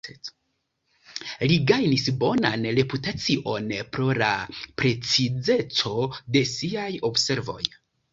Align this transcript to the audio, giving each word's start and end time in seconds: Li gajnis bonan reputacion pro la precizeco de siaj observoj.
Li 1.49 1.57
gajnis 1.71 2.07
bonan 2.23 2.65
reputacion 2.79 3.67
pro 3.97 4.07
la 4.21 4.29
precizeco 4.83 5.93
de 6.37 6.43
siaj 6.53 6.89
observoj. 7.11 7.61